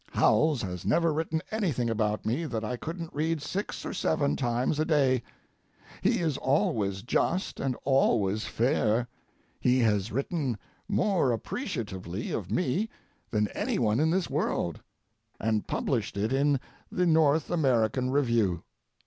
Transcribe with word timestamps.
Howells 0.13 0.63
has 0.63 0.83
never 0.83 1.13
written 1.13 1.43
anything 1.51 1.87
about 1.87 2.25
me 2.25 2.45
that 2.45 2.63
I 2.65 2.75
couldn't 2.75 3.13
read 3.13 3.39
six 3.39 3.85
or 3.85 3.93
seven 3.93 4.35
times 4.35 4.79
a 4.79 4.83
day; 4.85 5.21
he 6.01 6.21
is 6.21 6.37
always 6.39 7.03
just 7.03 7.59
and 7.59 7.75
always 7.83 8.45
fair; 8.45 9.07
he 9.59 9.77
has 9.81 10.11
written 10.11 10.57
more 10.87 11.31
appreciatively 11.31 12.31
of 12.31 12.49
me 12.49 12.89
than 13.29 13.47
any 13.49 13.77
one 13.77 13.99
in 13.99 14.09
this 14.09 14.27
world, 14.27 14.81
and 15.39 15.67
published 15.67 16.17
it 16.17 16.33
in 16.33 16.59
the 16.91 17.05
North 17.05 17.51
American 17.51 18.09
Review. 18.09 18.63